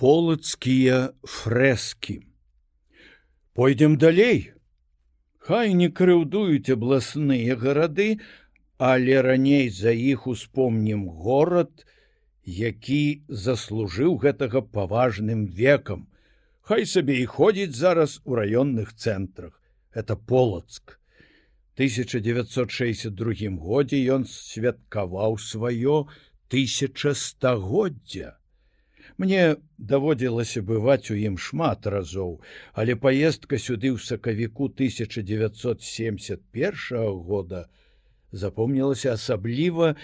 полацкія 0.00 1.12
фрэскі. 1.28 2.14
Пойдзем 3.52 3.98
далей. 4.00 4.56
Хай 5.36 5.74
не 5.76 5.88
крыўдуюць 5.92 6.72
абласныя 6.72 7.56
гарады, 7.60 8.06
але 8.80 9.20
раней 9.20 9.68
за 9.68 9.92
іх 9.92 10.24
успомнім 10.24 11.04
горад, 11.20 11.84
які 12.48 13.28
заслужыў 13.28 14.16
гэтага 14.24 14.64
паважным 14.78 15.44
векам. 15.60 16.08
Хай 16.64 16.88
сабе 16.88 17.20
і 17.20 17.28
ходзіць 17.28 17.76
зараз 17.76 18.24
у 18.24 18.40
раённых 18.40 18.96
цэнтрах. 18.96 19.60
Это 19.92 20.16
полацк. 20.16 20.96
1962 21.76 23.52
годзе 23.60 24.00
ён 24.16 24.24
святкаваў 24.24 25.36
сваё 25.36 26.08
тысячастагоддзя. 26.48 28.39
Мне 29.20 29.60
даводзілася 29.76 30.62
бываць 30.64 31.12
у 31.12 31.14
ім 31.20 31.34
шмат 31.46 31.86
разоў, 31.92 32.40
але 32.72 32.94
паездка 32.96 33.58
сюды 33.60 33.92
ў 33.92 34.00
сакавіку 34.00 34.68
1971 34.72 36.40
года 37.28 37.68
запомнілася 38.32 39.12
асабліва, 39.20 40.00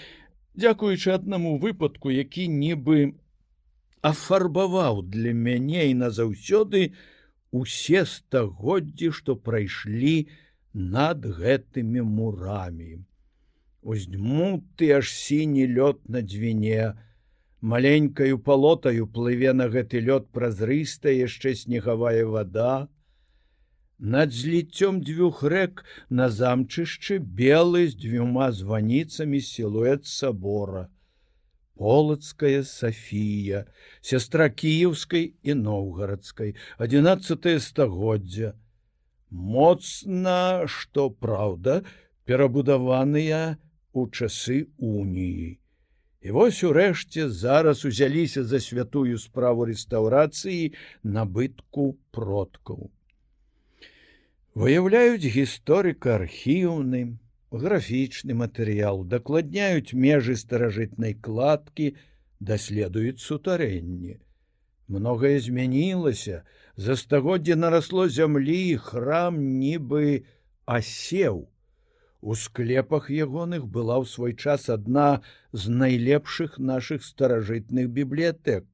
дзякуючы 0.53 1.15
аднаму 1.15 1.57
выпадку, 1.63 2.13
які 2.13 2.45
нібы 2.45 3.17
афарбаваў 4.05 5.01
для 5.17 5.33
мяне 5.33 5.89
і 5.89 5.97
назаўсёды 6.03 6.93
усе 7.49 8.05
стагоддзі, 8.05 9.09
што 9.17 9.33
прайшлі 9.33 10.29
над 10.77 11.25
гэтымі 11.41 12.05
мурамі. 12.05 13.01
Уздьму 13.81 14.61
ты 14.77 14.93
аж 15.01 15.09
сіні 15.09 15.65
лёд 15.73 16.05
на 16.05 16.21
дзвіне, 16.21 16.93
маленькаю 17.61 18.39
палотаю 18.39 19.07
плыве 19.07 19.53
на 19.53 19.67
гэты 19.67 19.99
лёд 19.99 20.29
празрыстая 20.31 21.13
яшчэ 21.13 21.55
снегавая 21.55 22.25
вода. 22.25 22.89
Над 23.97 24.31
зліццём 24.31 25.01
дзвюх 25.01 25.41
рэк 25.41 25.83
на 26.09 26.29
замчышчы 26.29 27.17
белы 27.17 27.87
з 27.89 27.97
дзвюма 27.97 28.51
званіцамі 28.51 29.41
сілуэт 29.41 30.05
сабора. 30.05 30.89
Полацкая 31.77 32.63
Сафія, 32.63 33.65
сястра 34.01 34.49
кіеўскай 34.49 35.33
і 35.43 35.53
новгарадскай, 35.53 36.55
11 36.77 37.61
стагоддзя. 37.61 38.53
Моцна, 39.29 40.65
што 40.65 41.09
праўда, 41.09 41.83
перабудаваныя 42.25 43.57
у 43.93 44.07
часы 44.09 44.69
уніі. 44.77 45.59
І 46.27 46.31
вось 46.35 46.57
урэшце 46.67 47.29
зараз 47.31 47.85
узяліся 47.87 48.41
за 48.43 48.59
святую 48.59 49.15
справу 49.15 49.63
рэстаўрацыі 49.69 50.73
набытку 51.17 51.85
продкаў. 52.11 52.89
Выяўляюць 54.51 55.23
гісторыка 55.23 56.17
архіўны, 56.19 57.15
графічны 57.63 58.35
матэрыял, 58.43 59.05
дакладняюць 59.07 59.95
межы 59.95 60.35
старажытнай 60.35 61.15
кладкі, 61.15 61.93
даследуюць 62.43 63.23
сутарэнні. 63.23 64.19
Многае 64.91 65.39
змянілася, 65.39 66.43
за 66.75 66.99
стагоддзе 66.99 67.55
нарасло 67.55 68.09
зямлі, 68.11 68.75
храм 68.83 69.39
нібы 69.63 70.25
асеў. 70.65 71.47
У 72.21 72.35
склепах 72.35 73.09
ягоных 73.11 73.67
была 73.67 73.97
ў 74.01 74.05
свой 74.09 74.33
час 74.33 74.69
адна 74.73 75.21
з 75.51 75.69
найлепшых 75.69 76.57
нашых 76.57 77.05
старажытных 77.05 77.89
бібліятэк. 77.93 78.65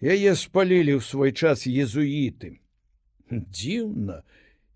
Яе 0.00 0.34
спалілі 0.36 0.98
ў 0.98 1.02
свой 1.02 1.32
час 1.32 1.64
езуіты. 1.66 2.58
Дзіўна, 3.32 4.22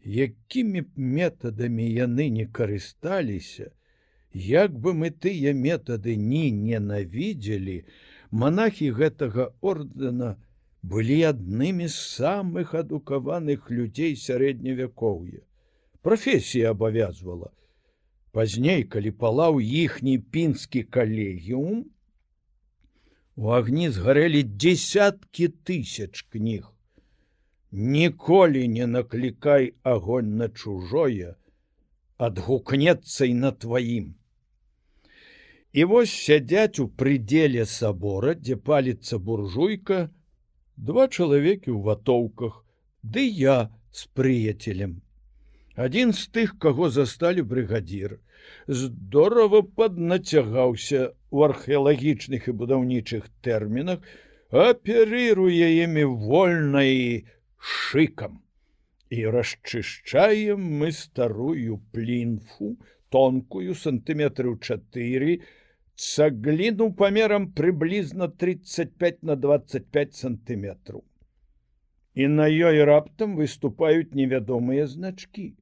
якімі 0.01 0.87
метадамі 0.97 1.87
яны 1.93 2.31
не 2.31 2.47
карысталіся, 2.47 3.73
Як 4.37 4.73
бы 4.79 4.93
мы 4.93 5.09
тыя 5.11 5.53
метады 5.57 6.15
ні 6.21 6.53
ненавідзелі, 6.53 7.77
монахі 8.31 8.91
гэтага 8.99 9.47
ордэна 9.63 10.37
былі 10.83 11.17
аднымі 11.33 11.89
з 11.89 11.97
самых 11.97 12.75
адукаваных 12.77 13.71
людзей 13.71 14.13
сярэднявякоўя 14.25 15.41
прафесія 16.07 16.71
абавязвала. 16.71 17.49
Пазней, 18.31 18.85
калі 18.87 19.11
палаў 19.11 19.57
іхні 19.59 20.19
пінскі 20.19 20.83
калегіум, 20.97 21.81
у 23.35 23.51
агні 23.57 23.89
згарэлі 23.91 24.43
десяткі 24.65 25.49
тысяч 25.67 26.23
кніг. 26.31 26.69
Ніколі 27.73 28.63
не 28.75 28.87
наклікай 28.87 29.75
агонь 29.83 30.37
на 30.43 30.49
чужое, 30.49 31.35
адгукнецца 32.29 33.27
і 33.27 33.35
на 33.41 33.51
тваім. 33.51 34.15
І 35.73 35.89
вось 35.91 36.15
сядзяць 36.15 36.79
у 36.79 36.87
прыдзеле 36.87 37.67
сабора, 37.67 38.37
дзе 38.39 38.55
паліцца 38.71 39.19
буржуйка, 39.19 39.99
два 40.77 41.09
чалавекі 41.11 41.75
ў 41.75 41.83
ватоўках, 41.91 42.63
ды 43.03 43.27
я 43.27 43.59
з 43.91 44.07
прыяцелем 44.15 45.03
адзін 45.77 46.13
з 46.17 46.29
тых 46.37 46.57
каго 46.65 46.89
засталі 46.93 47.45
брыгадзір 47.53 48.17
здорово 48.81 49.63
паднацягаўся 49.81 51.13
у 51.31 51.45
археалагічных 51.49 52.49
і 52.49 52.57
будаўнічых 52.63 53.29
тэрмінах 53.45 54.01
аперыруе 54.65 55.69
імі 55.85 56.05
вольнай 56.25 57.27
шыкам 57.59 58.41
і 59.11 59.27
расчышчаем 59.37 60.65
мы 60.81 60.91
старую 60.93 61.79
плінфу 61.93 62.77
тонкую 63.11 63.77
сантыметраў 63.83 64.57
4 64.71 65.37
цагліну 65.97 66.89
памерам 66.93 67.53
прыблізна 67.53 68.29
35 68.29 69.23
на 69.23 69.37
25 69.37 70.15
сантыметраў. 70.15 71.05
І 72.15 72.27
на 72.33 72.49
ёй 72.49 72.83
раптам 72.85 73.37
выступаюць 73.37 74.17
невядомыя 74.17 74.87
значки 74.87 75.55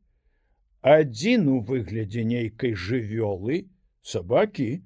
адзін 0.84 1.48
у 1.48 1.58
выглядзе 1.64 2.24
нейкай 2.28 2.74
жывёлы 2.76 3.64
сабакі. 4.04 4.84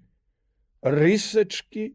Рысачки 0.83 1.87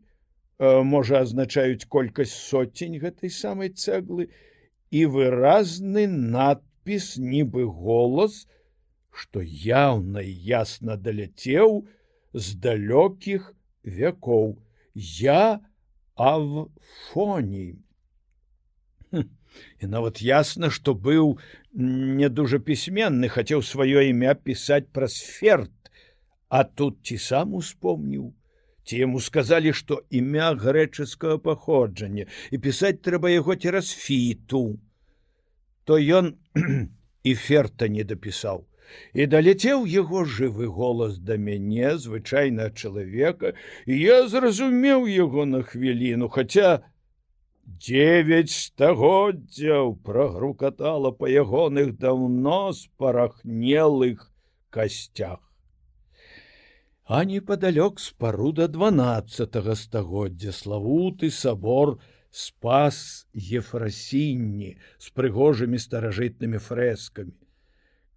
э, 0.59 0.84
можа 0.84 1.24
азначаюць 1.24 1.88
колькасць 1.88 2.36
соцень 2.36 3.00
гэтай 3.00 3.31
самай 3.31 3.72
цэглы. 3.72 4.28
І 4.92 5.08
выразны 5.08 6.03
надпіс 6.08 7.16
нібы 7.18 7.63
голас 7.63 8.44
што 9.13 9.42
яўна 9.46 10.22
ясна 10.25 10.97
даляцеў 10.97 11.86
з 12.34 12.58
далёкіх 12.66 13.53
вякоў. 13.86 14.58
Я 14.94 15.62
а 16.16 16.38
в 16.38 16.69
фоні 17.09 17.78
і 19.81 19.90
нават 19.96 20.22
ясна 20.22 20.69
што 20.69 20.94
быў 21.08 21.38
не 21.74 22.30
дужа 22.30 22.59
пісьменны 22.59 23.30
хацеў 23.36 23.66
сваё 23.69 24.06
імя 24.09 24.34
пісаць 24.50 24.88
праз 24.97 25.19
ферт 25.19 25.91
а 26.50 26.64
тут 26.64 27.02
ці 27.03 27.18
сам 27.18 27.53
успомніў 27.59 28.31
ці 28.84 29.00
яму 29.00 29.22
сказалі 29.24 29.74
што 29.80 30.02
імя 30.22 30.52
грэчаскага 30.66 31.40
паходжання 31.47 32.28
і 32.52 32.62
пісаць 32.68 33.00
трэба 33.08 33.31
яго 33.34 33.56
цераз 33.56 33.94
фіту 34.03 34.66
то 35.86 35.97
ён 36.19 36.36
і 37.24 37.34
ферта 37.47 37.90
не 37.96 38.03
дапісаў 38.03 38.63
і 39.13 39.25
даляцеў 39.34 39.86
яго 39.90 40.24
жывы 40.38 40.68
голас 40.78 41.18
да 41.28 41.38
мяне 41.38 41.96
звычайна 42.06 42.69
чалавека 42.69 43.53
і 43.86 44.00
я 44.00 44.18
зразумеў 44.28 45.08
яго 45.09 45.46
на 45.50 45.63
хвіліну 45.69 46.30
хаця 46.30 46.74
девять 47.65 48.51
стагоддзяў 48.51 49.95
прогрукатала 50.04 51.12
па 51.12 51.30
ягоных 51.31 51.98
даўно 51.98 52.74
спарахнелых 52.74 54.31
касцях 54.69 55.39
а 57.06 57.24
непадалёк 57.25 58.00
спаруда 58.00 58.68
дванадцатого 58.68 59.75
стагоддзя 59.75 60.51
славуты 60.51 61.31
сабор 61.31 62.00
спас 62.31 63.27
ефрасінні 63.33 64.75
з 65.00 65.12
прыгожымі 65.15 65.80
старажытнымі 65.80 66.60
фрэскамі 66.68 67.36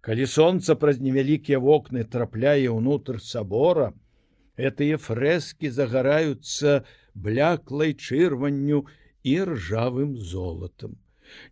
калі 0.01 0.27
сонца 0.27 0.75
праз 0.75 0.99
невялікія 0.99 1.59
вокны 1.63 2.03
трапляе 2.03 2.67
ўнутр 2.67 3.23
сабора 3.23 3.91
гэтыя 4.59 4.99
фрэскі 4.99 5.71
загараюцца 5.71 6.83
бляклай 7.13 7.93
чырванню 7.95 8.87
і 9.27 9.33
ржавым 9.51 10.15
золатам. 10.17 10.95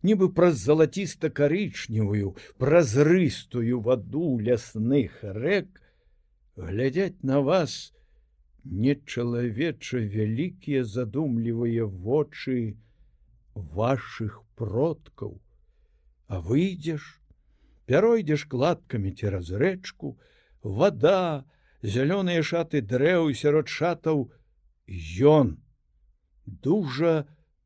Нібы 0.07 0.30
праз 0.36 0.62
залаціста-карычневую, 0.63 2.36
празрыстую 2.57 3.81
ваду 3.88 4.39
лясных 4.39 5.19
рэк 5.22 5.81
глядяць 6.56 7.19
на 7.24 7.42
вас 7.42 7.94
нечалавеча 8.66 10.00
вялікія 10.00 10.83
задумлівыя 10.83 11.86
вочы 11.86 12.77
ваших 13.54 14.42
продкаў 14.56 15.36
а 16.28 16.39
выйдзеш 16.48 17.04
пяройдзеш 17.92 18.48
кладкамі 18.50 19.12
цераз 19.12 19.51
рэчку 19.51 20.16
вода 20.63 21.45
зялёныя 21.83 22.42
шаты 22.42 22.81
дрэў 22.81 23.30
сярод 23.38 23.69
шатаў 23.69 24.25
ён 25.36 25.56
дужа 26.45 27.13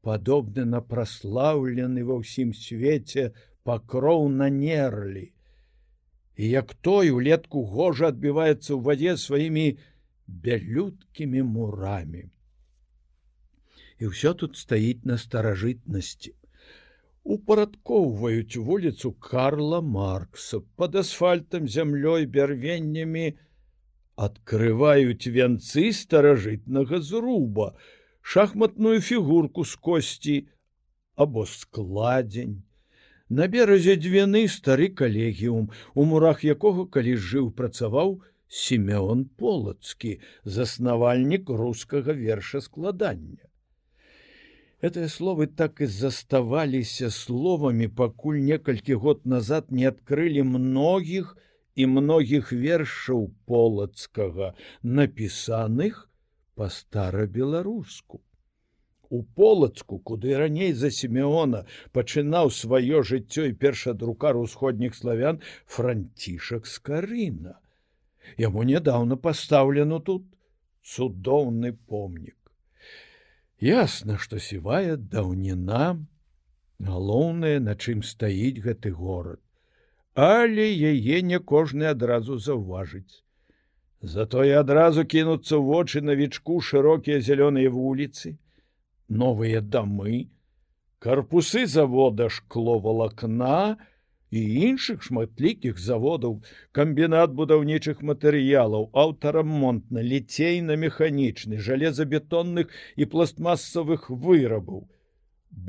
падобны 0.05 0.65
на 0.71 0.81
праслаўлены 0.93 2.05
ва 2.07 2.19
ўсім 2.21 2.55
свеце 2.55 3.29
пакроў 3.67 4.27
на 4.41 4.49
нерлі 4.55 5.27
і 6.39 6.49
як 6.49 6.73
той 6.87 7.11
улетку 7.19 7.63
гожа 7.75 8.11
адбіваецца 8.13 8.71
ў 8.73 8.79
вадзе 8.89 9.15
сваімі 9.23 9.67
бялюткімі 10.47 11.45
мурамі 11.53 12.25
і 13.99 14.11
ўсё 14.13 14.33
тут 14.43 14.55
стаіць 14.55 15.03
на 15.11 15.19
старажытнасці 15.19 16.35
упарадкоўваюць 17.35 18.57
вуліцу 18.69 19.11
Карла 19.11 19.81
Маркса 19.81 20.61
под 20.75 20.95
асфальтам 21.03 21.67
зямлёй 21.67 22.25
бярвеннямі 22.25 23.27
открываюць 24.19 25.31
вянцы 25.31 25.91
старажытнага 25.95 26.99
зруба, 26.99 27.75
шахматную 28.29 29.01
фігурку 29.01 29.65
з 29.65 29.75
косці 29.75 30.47
або 31.15 31.45
складзень. 31.45 32.61
На 33.29 33.47
беразе 33.53 33.95
двіны 33.97 34.41
стары 34.53 34.89
калегіум, 34.99 35.69
у 35.93 36.05
мурах 36.09 36.43
якога 36.45 36.85
калі 36.95 37.15
жыў 37.17 37.47
працаваў 37.57 38.19
Семён 38.49 39.23
полацкі, 39.41 40.11
заснавальнік 40.45 41.49
рускага 41.49 42.13
верша 42.19 42.61
складання. 42.61 43.49
Этыя 44.81 45.09
словы 45.09 45.47
так 45.61 45.81
і 45.81 45.89
заставаліся 45.93 47.09
словамі, 47.09 47.87
пакуль 47.87 48.41
некалькі 48.45 48.93
год 49.05 49.25
назад 49.25 49.73
не 49.79 49.89
адкрылі 49.89 50.45
многіх 50.49 51.33
і 51.75 51.89
многіх 51.97 52.53
вершаў 52.53 53.29
полацкага, 53.45 54.53
напісаных 54.83 56.08
па 56.59 56.67
стара-беларуску. 56.67 58.19
У 59.09 59.23
полацку, 59.23 59.97
куды 59.99 60.35
раней 60.37 60.73
за 60.79 60.89
семёна 60.91 61.61
пачынаў 61.95 62.51
сваё 62.55 62.99
жыццё 63.11 63.45
і 63.49 63.55
першадрукар 63.61 64.37
усходніх 64.37 64.97
славян 64.97 65.39
францішак 65.75 66.67
скарына. 66.67 67.55
Яму 68.37 68.65
нядаўна 68.71 69.15
пастаўлену 69.15 70.01
тут 70.11 70.27
цудоўны 70.83 71.71
помнік. 71.93 72.35
Ясна, 73.63 74.19
што 74.25 74.43
сівая 74.49 74.99
даўніна, 75.15 75.87
галоўнае, 76.91 77.55
на 77.63 77.79
чым 77.79 78.03
стаіць 78.03 78.59
гэты 78.67 78.91
горад, 78.99 79.39
але 80.27 80.67
яе 80.91 81.23
не 81.31 81.39
кожны 81.39 81.89
адразу 81.95 82.37
заўважыць. 82.37 83.23
Затое 84.01 84.59
адразу 84.59 85.03
кінуцца 85.03 85.59
ў 85.59 85.63
вочы 85.69 86.01
навічку 86.01 86.59
шырокія 86.63 87.19
зялёныя 87.19 87.69
вуліцы, 87.69 88.37
новыя 89.09 89.59
дамы, 89.59 90.29
карпусы 91.03 91.65
завода 91.67 92.29
шкло 92.29 92.79
валакна, 92.79 93.75
і 94.31 94.41
іншых 94.69 95.03
шматлікіх 95.03 95.79
заводаў 95.81 96.35
камбінат 96.71 97.33
будаўнічых 97.33 98.01
матэрыялаў 98.09 98.87
аўтарамонтна 99.03 100.05
ліцейна-механічны 100.05 101.57
жалезабетонных 101.67 102.69
і 102.95 103.09
пластмасавых 103.13 104.09
вырабаў 104.09 104.85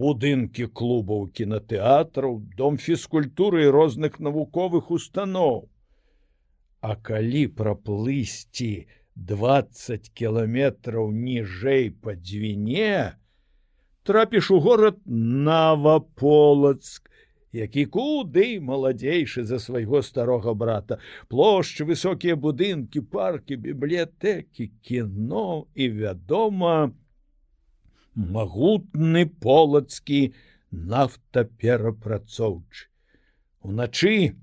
будынкі 0.01 0.69
клубаў 0.81 1.29
кінотэатраў 1.41 2.39
дом 2.57 2.77
фізкультуры 2.77 3.71
розных 3.77 4.21
навуковых 4.21 4.91
устаноў 4.91 5.71
А 6.81 6.97
калі 6.97 7.47
праплысці 7.61 8.89
20 9.17 10.09
кіламетраў 10.17 11.13
ніжэй 11.13 11.93
па 12.01 12.17
дзвіне 12.17 13.21
трапіш 14.09 14.51
у 14.51 14.61
горад 14.65 14.97
наваполацк 15.07 17.11
які 17.53 17.85
куды 17.87 18.61
маладзейшы 18.63 19.45
за 19.45 19.59
свайго 19.59 20.03
старога 20.03 20.55
брата. 20.55 20.99
Плошчы 21.29 21.85
высокія 21.85 22.37
будынкі 22.37 23.01
паркі 23.01 23.57
бібліятэкі 23.57 24.71
кіно 24.87 25.67
і 25.75 25.89
вядома 25.99 26.93
магутны 28.15 29.27
полацкі 29.27 30.33
нафтаперапрацоўчы. 30.71 32.87
Уначы 33.67 34.39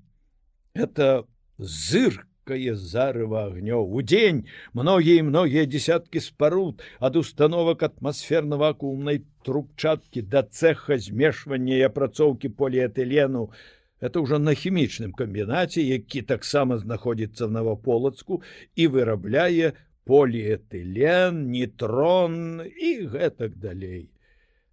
это 0.74 1.24
зырк 1.56 2.27
яркае 2.48 2.74
зарыва 2.74 3.48
агнёў 3.48 3.92
удзень 4.00 4.46
многія 4.72 5.22
многія 5.22 5.66
десяткі 5.66 6.20
спаруд 6.20 6.82
ад 7.00 7.16
установак 7.16 7.82
атмасферна 7.82 8.56
вакуумнай 8.56 9.24
трубчаткі 9.44 10.22
да 10.22 10.42
цеха 10.42 10.98
змешвання 10.98 11.76
і 11.76 11.82
апрацоўкі 11.92 12.48
поліэтылену 12.48 13.52
это 14.00 14.20
ўжо 14.22 14.38
на 14.38 14.54
хімічным 14.54 15.12
камбінаце 15.12 15.82
які 15.82 16.22
таксама 16.22 16.78
знаходзіцца 16.78 17.46
в 17.46 17.52
наваполацку 17.52 18.42
і 18.76 18.88
вырабляе 18.88 19.72
поліэтылен 20.08 21.52
нейтрон 21.52 22.64
і 22.64 22.90
гэтак 23.12 23.60
далей. 23.60 24.08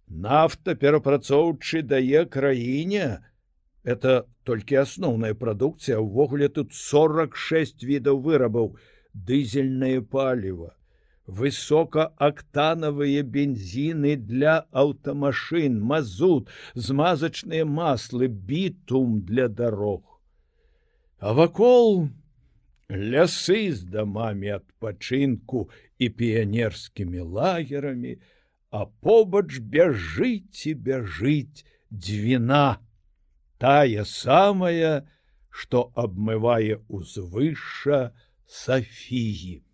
Нафта 0.08 0.72
перапрацоўчы 0.78 1.82
дае 1.82 2.24
краіне 2.24 3.20
это 3.86 4.26
толькі 4.42 4.82
асноўная 4.82 5.34
прадукцыя 5.38 6.02
ўвогуле 6.02 6.48
тут 6.50 6.74
46 6.74 7.86
відаў 7.86 8.18
вырабаў 8.24 8.72
дызельнае 9.28 10.00
паліва 10.14 10.74
высокаактанавыя 11.38 13.22
бензіны 13.36 14.14
для 14.18 14.58
аўтамашын 14.82 15.78
мазут 15.92 16.50
змазачныя 16.74 17.66
маслы 17.78 18.28
бітум 18.50 19.20
для 19.30 19.46
дарог 19.60 20.02
а 21.18 21.34
вакол 21.38 22.08
лясы 22.90 23.60
з 23.74 23.86
дамамі 23.94 24.50
адпачынку 24.58 25.68
і 25.98 26.10
піянерскімі 26.22 27.22
лагерамі 27.38 28.18
а 28.70 28.86
побач 29.06 29.62
бяжыць 29.62 30.66
і 30.70 30.74
бяжыць 30.90 31.62
дзвіна 31.90 32.78
тая 33.58 34.04
самая, 34.04 35.06
што 35.50 35.90
абмывае 35.94 36.80
ўзвышша 36.88 38.12
Сафіі. 38.46 39.65